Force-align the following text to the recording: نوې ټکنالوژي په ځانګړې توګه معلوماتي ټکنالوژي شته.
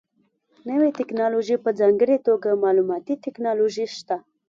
نوې 0.69 0.89
ټکنالوژي 0.99 1.57
په 1.65 1.69
ځانګړې 1.79 2.17
توګه 2.27 2.49
معلوماتي 2.63 3.15
ټکنالوژي 3.25 3.85
شته. 3.97 4.15